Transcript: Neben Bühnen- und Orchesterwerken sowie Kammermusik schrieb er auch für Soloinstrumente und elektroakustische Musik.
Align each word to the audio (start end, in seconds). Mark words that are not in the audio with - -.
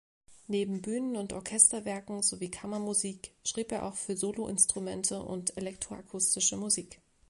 Neben 0.47 0.81
Bühnen- 0.81 1.15
und 1.15 1.31
Orchesterwerken 1.31 2.23
sowie 2.23 2.49
Kammermusik 2.49 3.33
schrieb 3.45 3.71
er 3.71 3.83
auch 3.85 3.93
für 3.93 4.17
Soloinstrumente 4.17 5.21
und 5.21 5.55
elektroakustische 5.55 6.57
Musik. 6.57 6.99